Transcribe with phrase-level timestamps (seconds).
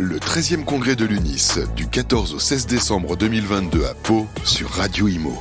[0.00, 5.08] Le 13e congrès de l'UNIS, du 14 au 16 décembre 2022 à Pau, sur Radio
[5.08, 5.36] Imo.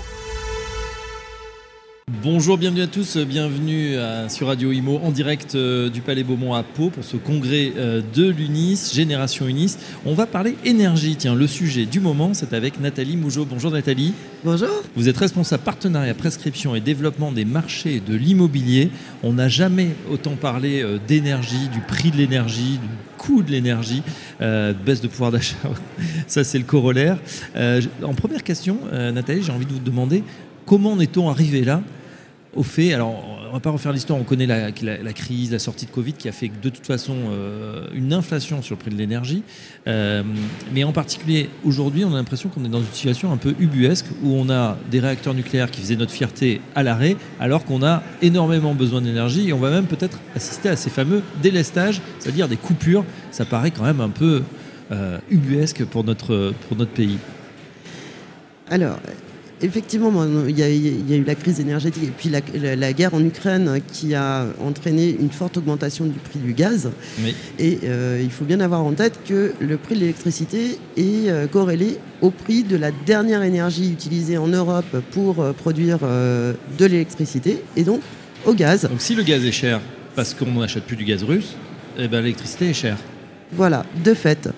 [2.29, 3.95] Bonjour, bienvenue à tous, bienvenue
[4.27, 8.01] sur Radio Imo en direct euh, du Palais Beaumont à Pau pour ce congrès euh,
[8.13, 9.77] de l'UNIS, Génération UNIS.
[10.05, 13.45] On va parler énergie, tiens, le sujet du moment, c'est avec Nathalie Mougeot.
[13.45, 14.13] Bonjour Nathalie.
[14.43, 14.67] Bonjour.
[14.97, 18.89] Vous êtes responsable partenariat, prescription et développement des marchés de l'immobilier.
[19.23, 24.03] On n'a jamais autant parlé euh, d'énergie, du prix de l'énergie, du coût de l'énergie,
[24.39, 25.55] baisse de pouvoir d'achat,
[26.27, 27.17] ça c'est le corollaire.
[27.55, 30.23] en première question, Nathalie, j'ai envie de vous demander
[30.65, 31.81] comment en est-on arrivé là?
[32.57, 34.71] Au fait, alors on va pas refaire l'histoire, on connaît la,
[35.13, 38.75] crise, la sortie de Covid qui a fait de toute façon euh, une inflation sur
[38.75, 39.43] le prix de l'énergie.
[39.87, 40.23] Euh,
[40.73, 44.05] mais en particulier aujourd'hui, on a l'impression qu'on est dans une situation un peu ubuesque
[44.23, 48.01] où on a des réacteurs nucléaires qui faisaient notre fierté à l'arrêt alors qu'on a
[48.21, 52.57] énormément besoin d'énergie et on va même peut-être assister à ces fameux délestages, c'est-à-dire des
[52.57, 53.05] coupures.
[53.31, 54.41] Ça paraît quand même un peu
[54.91, 57.17] euh, ubuesque pour notre, pour notre pays.
[58.69, 58.97] Alors,
[59.61, 60.11] Effectivement,
[60.47, 64.45] il y, a, eu la crise énergétique et puis la, guerre en Ukraine qui a
[64.63, 66.91] entraîné une forte augmentation du prix du gaz.
[67.57, 71.47] Et euh, il faut bien avoir en tête que le prix de l'électricité est euh,
[71.47, 77.63] corrélé au prix de la dernière énergie utilisée en Europe pour euh, produire de l'électricité
[77.75, 78.01] et donc
[78.45, 78.83] au gaz.
[78.83, 79.81] Donc si le gaz est cher
[80.15, 81.55] parce qu'on n'achète plus du gaz russe,
[81.97, 82.97] eh ben, l'électricité est chère.
[83.51, 84.49] Voilà, de fait.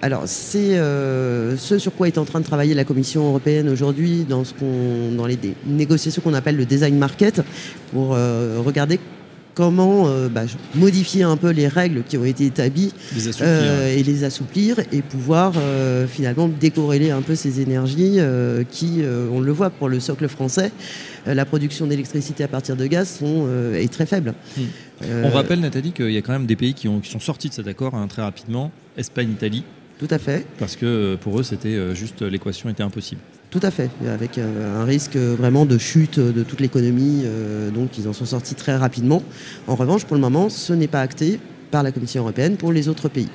[0.00, 4.24] Alors, c'est euh, ce sur quoi est en train de travailler la Commission européenne aujourd'hui
[4.28, 4.44] dans,
[5.16, 7.42] dans les négociations qu'on appelle le design market,
[7.92, 9.00] pour euh, regarder
[9.54, 10.42] comment euh, bah,
[10.76, 15.54] modifier un peu les règles qui ont été établies et les assouplir et pouvoir
[16.08, 18.18] finalement décorréler un peu ces énergies
[18.70, 20.70] qui, on le voit pour le socle français,
[21.26, 24.34] la production d'électricité à partir de gaz sont, est très faible.
[24.56, 25.02] Hmm.
[25.24, 27.48] on rappelle Nathalie qu'il y a quand même des pays qui, ont, qui sont sortis
[27.48, 29.64] de cet accord hein, très rapidement, Espagne, Italie.
[29.98, 30.46] Tout à fait.
[30.58, 33.20] Parce que euh, pour eux, c'était euh, juste l'équation était impossible.
[33.50, 37.24] Tout à fait, avec euh, un risque vraiment de chute de toute l'économie,
[37.74, 39.22] donc ils en sont sortis très rapidement.
[39.66, 42.88] En revanche, pour le moment, ce n'est pas acté par la Commission européenne pour les
[42.88, 43.28] autres pays,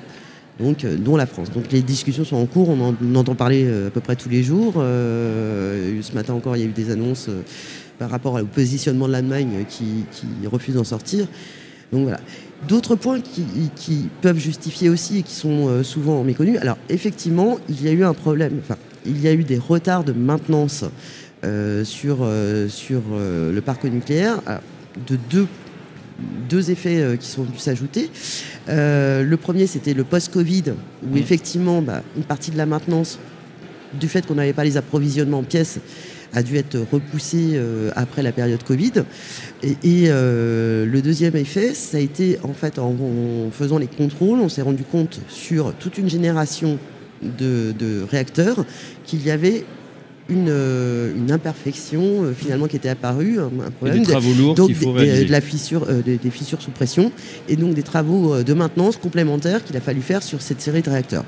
[0.59, 1.52] donc dont la France.
[1.52, 4.44] Donc les discussions sont en cours, on en entend parler à peu près tous les
[4.44, 4.73] jours.
[4.75, 7.29] ce matin encore, il y a eu des annonces
[7.97, 11.25] par rapport au positionnement de l'Allemagne qui, qui refuse d'en sortir.
[11.91, 12.19] Donc voilà.
[12.67, 16.57] D'autres points qui, peuvent justifier aussi et qui sont euh, souvent méconnus.
[16.61, 20.05] Alors effectivement, il y a eu un problème, enfin, il y a eu des retards
[20.05, 20.85] de maintenance
[21.43, 24.39] euh, sur, euh, sur le parc nucléaire
[25.07, 25.47] de deux,
[26.49, 28.09] deux effets qui sont venus s'ajouter.
[28.67, 30.63] le premier, c'était le post-Covid,
[31.03, 31.17] où mmh.
[31.17, 33.19] effectivement, bah, une partie de la maintenance,
[33.99, 35.79] du fait qu'on n'avait pas les approvisionnements en pièces,
[36.33, 38.91] a dû être repoussé euh, après la période Covid.
[39.63, 39.75] Et,
[40.07, 42.95] euh, le deuxième effet, ça a été en fait en,
[43.51, 46.79] faisant les contrôles, on s'est rendu compte sur toute une génération
[47.21, 48.65] de, réacteurs
[49.05, 49.63] qu'il y avait
[50.29, 54.93] une, une, imperfection euh, finalement qui était apparue, un, problème des travaux lourds donc faut
[54.93, 57.11] de la fissure, des, fissures sous pression,
[57.47, 60.89] et donc des travaux de maintenance complémentaires qu'il a fallu faire sur cette série de
[60.89, 61.25] réacteurs.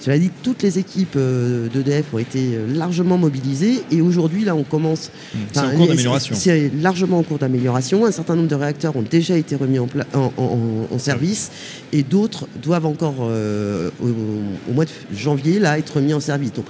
[0.00, 4.54] Cela dit, toutes les équipes euh, d'EDF ont été euh, largement mobilisées et aujourd'hui, là,
[4.54, 5.10] on commence.
[5.34, 5.38] Mmh.
[5.52, 6.34] C'est en cours d'amélioration.
[6.34, 8.06] C'est largement en cours d'amélioration.
[8.06, 11.50] Un certain nombre de réacteurs ont déjà été remis en, en, service
[11.92, 16.54] et d'autres doivent encore, euh, au, mois de janvier, là, être remis en service.
[16.54, 16.66] Donc,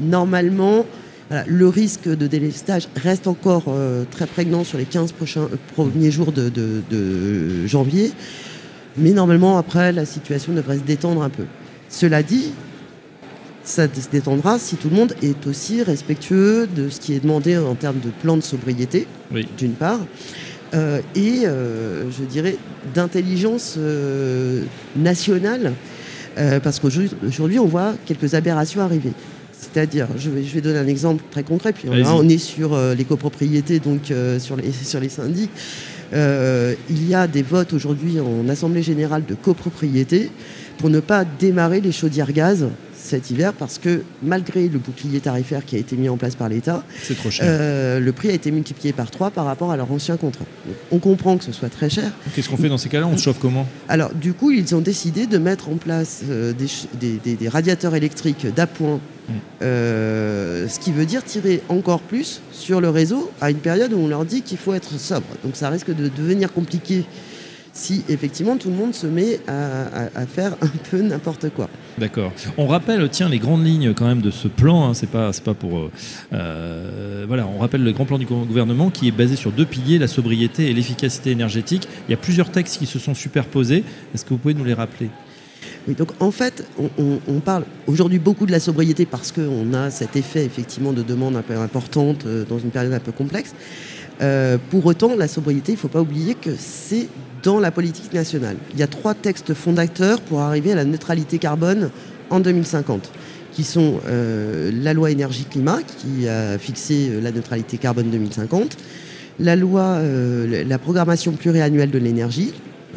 [0.00, 0.84] normalement,
[1.46, 3.64] le risque de délestage reste encore
[4.10, 8.12] très prégnant sur les 15 prochains, premiers jours de, de janvier.
[8.96, 11.44] Mais normalement, après, la situation devrait se détendre un peu.
[11.88, 12.52] Cela dit,
[13.64, 17.56] ça se détendra si tout le monde est aussi respectueux de ce qui est demandé
[17.56, 19.06] en termes de plan de sobriété,
[19.56, 20.00] d'une part,
[20.74, 22.56] euh, et euh, je dirais
[22.94, 24.62] d'intelligence euh,
[24.96, 25.72] nationale,
[26.62, 29.12] parce qu'aujourd'hui on voit quelques aberrations arriver.
[29.52, 34.12] C'est-à-dire, je vais, donner un exemple très concret, puis on est sur les copropriétés, donc
[34.38, 35.50] sur, les, sur les syndics.
[36.12, 40.30] Il y a des votes aujourd'hui en Assemblée générale de copropriété
[40.78, 42.66] pour ne pas démarrer les chaudières gaz
[43.02, 46.48] cet hiver parce que malgré le bouclier tarifaire qui a été mis en place par
[46.48, 46.84] l'État,
[47.42, 50.44] euh, le prix a été multiplié par 3 par rapport à leur ancien contrat.
[50.90, 52.10] on comprend que ce soit très cher.
[52.34, 53.06] Qu'est-ce qu'on fait dans ces cas-là?
[53.06, 53.66] On se chauffe comment?
[53.88, 59.00] Alors du coup, ils ont décidé de mettre en place euh, des, radiateurs électriques d'appoint,
[59.28, 59.32] mm.
[60.68, 64.08] Ce qui veut dire tirer encore plus sur le réseau à une période où on
[64.08, 65.26] leur dit qu'il faut être sobre.
[65.44, 67.04] Donc ça risque de devenir compliqué
[67.72, 71.68] si effectivement tout le monde se met à, faire un peu n'importe quoi.
[71.98, 72.32] D'accord.
[72.56, 74.88] On rappelle, tiens, les grandes lignes quand même de ce plan.
[74.88, 75.90] Hein, c'est pas, c'est pas pour, euh,
[76.32, 79.98] euh, voilà, on rappelle le grand plan du gouvernement qui est basé sur deux piliers
[79.98, 81.88] la sobriété et l'efficacité énergétique.
[82.08, 83.84] Il y a plusieurs textes qui se sont superposés.
[84.14, 85.08] Est-ce que vous pouvez nous les rappeler?
[85.88, 90.16] Oui, donc en fait, on, parle aujourd'hui beaucoup de la sobriété parce qu'on a cet
[90.16, 93.54] effet effectivement de demande un peu importante euh, dans une période un peu complexe.
[94.20, 97.08] Euh, pour autant, la sobriété, il ne faut pas oublier que c'est
[97.42, 98.56] dans la politique nationale.
[98.72, 101.90] Il y a trois textes fondateurs pour arriver à la neutralité carbone
[102.30, 103.10] en 2050,
[103.50, 108.76] qui sont euh, la loi énergie-climat, qui a fixé la neutralité carbone 2050,
[109.40, 112.52] la loi, la programmation pluriannuelle de l'énergie,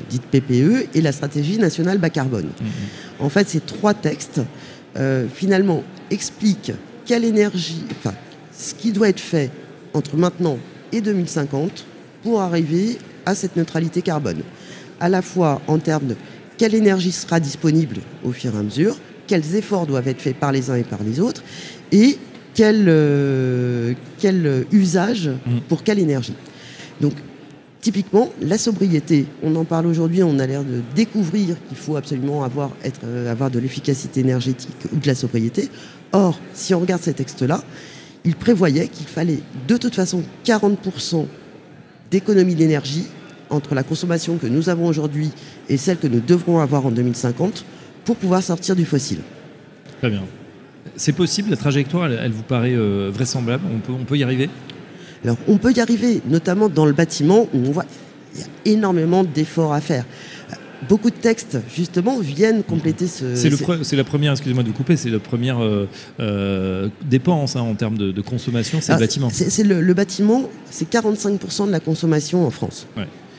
[0.09, 2.45] dite PPE, et la stratégie nationale bas carbone.
[2.45, 3.23] Mm-hmm.
[3.23, 4.41] En fait, ces trois textes,
[4.97, 6.73] euh, finalement, expliquent
[7.05, 8.13] quelle énergie, enfin,
[8.57, 9.51] ce qui doit être fait
[9.93, 10.57] entre maintenant
[10.91, 11.85] et 2050
[12.23, 14.41] pour arriver à cette neutralité carbone.
[14.99, 16.15] À la fois en termes de
[16.57, 20.51] quelle énergie sera disponible au fur et à mesure, quels efforts doivent être faits par
[20.51, 21.43] les uns et par les autres,
[21.91, 22.17] et
[22.53, 25.59] quel, euh, quel usage mm.
[25.67, 26.35] pour quelle énergie.
[27.01, 27.13] Donc
[27.85, 32.43] Typiquement, la sobriété, on en parle aujourd'hui, on a l'air de découvrir qu'il faut absolument
[32.43, 35.69] avoir, être, euh, avoir de l'efficacité énergétique ou de la sobriété.
[36.11, 37.63] Or, si on regarde ces textes-là,
[38.23, 39.37] il prévoyait qu'il fallait
[39.67, 41.27] de toute façon 40%
[42.09, 43.05] d'économie d'énergie
[43.51, 45.29] entre la consommation que nous avons aujourd'hui
[45.69, 47.65] et celle que nous devrons avoir en 2050
[48.03, 49.19] pour pouvoir sortir du fossile.
[49.99, 50.23] Très bien.
[50.95, 54.49] C'est possible, la trajectoire, elle, vous paraît euh, vraisemblable, on peut, on peut y arriver?
[55.25, 58.73] Alors on peut y arriver, notamment dans le bâtiment où on voit qu'il y a
[58.73, 60.05] énormément d'efforts à faire.
[60.87, 63.33] Beaucoup de textes, justement, viennent compléter ce.
[63.33, 65.87] C'est la première, excusez-moi de vous couper, c'est la première euh,
[66.19, 69.29] euh, dépense hein, en termes de, consommation, c'est le bâtiment.
[69.31, 72.85] C'est le, bâtiment, c'est 45% de la consommation en France.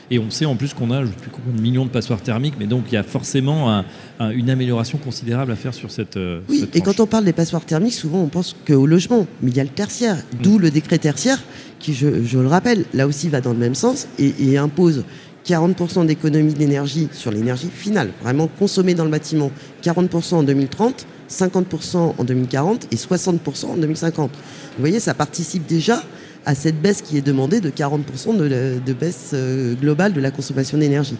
[0.09, 2.21] Et on sait en plus qu'on a je sais plus combien de millions de passoires
[2.21, 3.83] thermiques, mais donc il y a forcément
[4.19, 6.17] une amélioration considérable à faire sur cette.
[6.17, 9.51] Euh, oui, et quand on parle des passoires thermiques, souvent on pense qu'au logement, mais
[9.51, 10.41] il y a le tertiaire, mm.
[10.41, 11.41] d'où le décret tertiaire
[11.79, 15.03] qui, je, le rappelle, là aussi va dans le même sens et, impose
[15.45, 19.51] 40% d'économie d'énergie sur l'énergie finale, vraiment consommée dans le bâtiment,
[19.83, 24.31] 40% en 2030, 50% en 2040 et 60% en 2050.
[24.31, 24.37] Vous
[24.79, 26.03] voyez, ça participe déjà
[26.47, 30.77] à cette baisse qui est demandée de 40% de, baisse euh, globale de la consommation
[30.77, 31.17] d'énergie.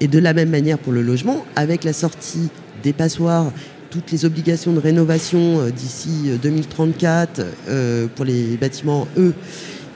[0.00, 2.48] Et de la même manière pour le logement, avec la sortie
[2.82, 3.52] des passoires,
[3.90, 9.34] toutes les obligations de rénovation euh, d'ici 2034 euh, pour les bâtiments E,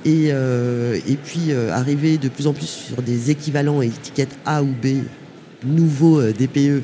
[0.04, 5.04] et, et puis arriver de plus en plus sur des équivalents étiquettes A ou B,
[5.62, 6.82] nouveaux DPE,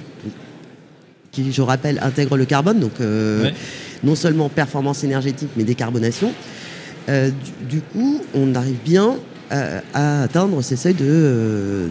[1.32, 2.92] qui, je rappelle, intègrent le carbone, donc
[4.04, 6.30] non seulement performance énergétique, mais décarbonation.
[7.08, 7.30] Euh,
[7.68, 9.16] du, coup, on arrive bien
[9.52, 11.88] euh, à, atteindre ces seuils de,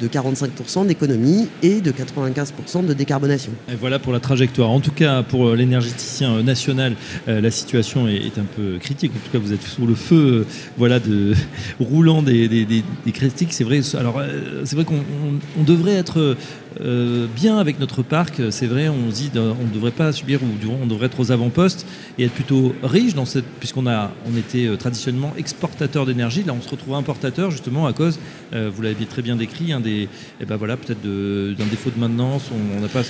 [0.00, 3.52] de, 45% d'économie et de 95% de décarbonation.
[3.80, 4.68] Voilà pour la trajectoire.
[4.68, 6.94] En tout cas, pour euh, l'énergéticien national,
[7.26, 9.12] la situation est, un peu critique.
[9.14, 10.46] En tout cas, vous êtes sous le feu
[10.76, 11.34] voilà, de,
[11.80, 13.52] roulant des, critiques.
[13.52, 16.36] C'est vrai, vrai qu'on devrait être
[16.80, 18.40] euh, bien avec notre parc.
[18.50, 20.46] C'est vrai, on se dit on ne devrait pas subir ou
[20.82, 21.86] on devrait être aux avant-postes
[22.18, 26.44] et être plutôt riche dans cette puisqu'on a on était euh, traditionnellement exportateur d'énergie.
[26.44, 28.18] Là, on se retrouve importateur justement à cause,
[28.52, 30.08] euh, vous l'avez très bien décrit, un des, et
[30.40, 32.44] eh ben voilà, peut-être d'un défaut de maintenance.
[32.76, 33.02] On n'a pas.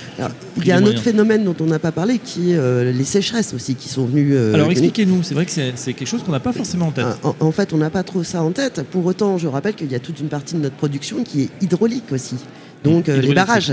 [0.57, 3.53] il y a un autre phénomène dont on n'a pas parlé qui est les sécheresses
[3.53, 4.37] aussi qui sont venues.
[4.37, 5.23] Alors expliquez-nous.
[5.23, 7.05] C'est vrai que c'est quelque chose qu'on n'a pas forcément en tête.
[7.23, 8.83] En, en fait, on n'a pas trop ça en tête.
[8.91, 11.49] Pour autant, je rappelle qu'il y a toute une partie de notre production qui est
[11.61, 12.35] hydraulique aussi.
[12.83, 13.71] Donc euh, les barrages,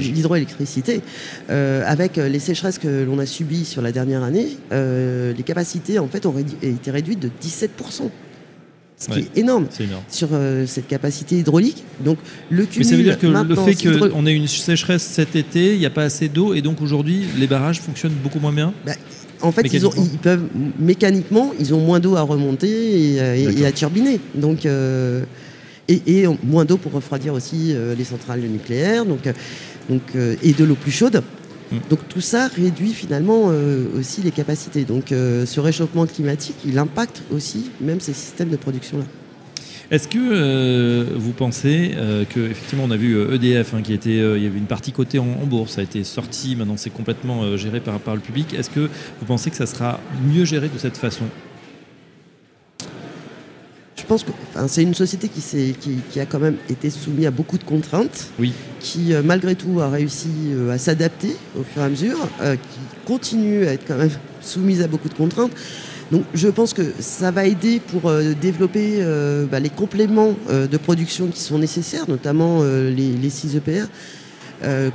[0.00, 1.00] l'hydroélectricité,
[1.50, 5.98] euh, avec euh, les sécheresses que l'on a subies sur la dernière année, les capacités
[5.98, 8.10] en fait ont été réduites de 17%.
[8.98, 9.66] Ce qui est énorme,
[10.10, 10.28] sur
[10.66, 11.84] cette capacité hydraulique.
[12.04, 12.18] Donc
[12.50, 15.78] le Mais ça veut dire que le fait qu'on ait une sécheresse cet été, il
[15.78, 18.74] n'y a pas assez d'eau et donc aujourd'hui les barrages fonctionnent beaucoup moins bien?
[18.84, 18.92] Bah,
[19.40, 20.44] en fait, ils, ont, ils, peuvent
[20.78, 24.20] mécaniquement, ils ont moins d'eau à remonter et, à turbiner.
[24.34, 24.66] Donc,
[25.90, 29.32] et, moins d'eau pour refroidir aussi euh, les centrales nucléaires donc, euh,
[29.88, 31.22] donc, euh, et de l'eau plus chaude.
[31.72, 31.76] Mm.
[31.88, 33.52] Donc tout ça réduit finalement
[33.96, 34.84] aussi les capacités.
[34.84, 39.04] Donc ce réchauffement climatique, il impacte aussi même ces systèmes de production-là.
[39.90, 41.92] Est-ce que vous pensez
[42.32, 45.18] que effectivement on a vu EDF hein, qui était il y avait une partie cotée
[45.18, 48.54] en, bourse, ça a été sorti, maintenant c'est complètement géré par, par le public.
[48.54, 48.88] Est-ce que
[49.20, 51.24] vous pensez que ça sera mieux géré de cette façon?
[54.10, 54.32] Pense que
[54.66, 55.40] c'est une société qui,
[56.10, 58.52] qui, a quand même été soumise à beaucoup de contraintes, oui.
[58.80, 62.56] qui euh, malgré tout a réussi euh, à s'adapter au fur et à mesure, euh,
[62.56, 65.52] qui continue à être quand même soumise à beaucoup de contraintes.
[66.10, 68.98] Donc je pense que ça va aider pour développer
[69.48, 73.86] bah, les compléments de production qui sont nécessaires, notamment les, les 6 EPR.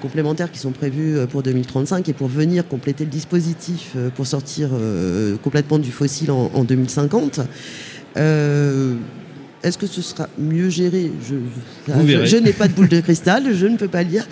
[0.02, 4.72] complémentaires qui sont prévus pour 2035 et pour venir compléter le dispositif pour sortir
[5.42, 7.40] complètement du fossile en, en 2050.
[8.18, 8.96] Euh,
[9.64, 11.12] Est-ce que ce sera mieux géré?
[11.28, 11.36] Je,
[11.88, 14.28] je, n'ai pas de boule de cristal, je ne peux pas le dire.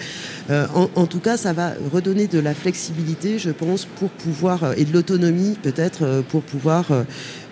[0.50, 4.74] Euh, en, tout cas, ça va redonner de la flexibilité, je pense, pour pouvoir, euh,
[4.78, 6.92] et de l'autonomie peut-être, euh, pour pouvoir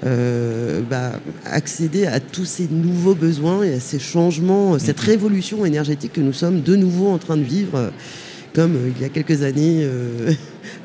[0.04, 1.12] bah,
[1.46, 5.06] accéder à tous ces nouveaux besoins et à ces changements, cette mm-hmm.
[5.06, 7.92] révolution énergétique que nous sommes de nouveau en train de vivre
[8.54, 10.34] comme euh, il y a quelques années euh,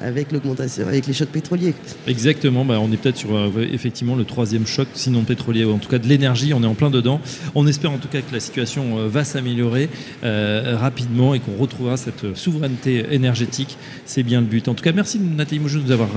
[0.01, 1.75] avec l'augmentation, avec les chocs pétroliers.
[2.07, 5.79] Exactement, bah, on est peut-être sur euh, effectivement le troisième choc, sinon pétrolier, ou en
[5.79, 7.21] tout cas de l'énergie, on est en plein dedans.
[7.55, 9.89] On espère en tout cas que la situation va s'améliorer
[10.23, 13.79] rapidement et qu'on retrouvera cette souveraineté énergétique.
[14.05, 14.69] C'est bien le but.
[14.69, 16.09] En tout cas, merci Nathalie Moujou de nous avoir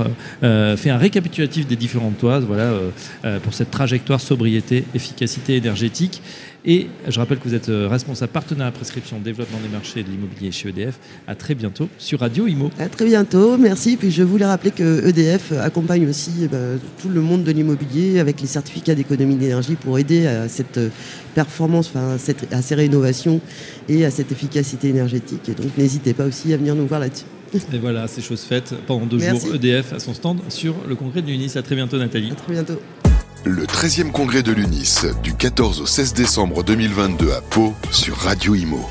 [0.42, 2.74] fait un récapitulatif des différentes toises voilà,
[3.44, 6.22] pour cette trajectoire sobriété, efficacité énergétique.
[6.66, 10.10] Et je rappelle que vous êtes euh, responsable partenaire à prescription développement des marchés de
[10.10, 11.00] l'immobilier chez EDF.
[11.26, 12.70] À très bientôt sur Radio Imo.
[12.78, 13.98] À très bientôt, merci.
[13.98, 18.20] Puis je voulais rappeler que EDF accompagne aussi eh ben, tout le monde de l'immobilier
[18.20, 20.90] avec les certificats d'économie d'énergie pour aider à cette euh,
[21.36, 22.18] performance, enfin,
[22.52, 23.42] à ces rénovations
[23.88, 25.50] et à cette efficacité énergétique.
[25.50, 27.26] Et donc n'hésitez pas aussi à venir nous voir là-dessus.
[27.74, 28.74] Et voilà, c'est chose faite.
[28.86, 31.54] Pendant deux jours, EDF à son stand sur le congrès de l'UNIS.
[31.56, 32.32] À très bientôt, Nathalie.
[32.32, 32.80] À très bientôt.
[33.46, 38.54] Le 13e congrès de l'UNIS du 14 au 16 décembre 2022 à Pau sur Radio
[38.54, 38.90] Imo.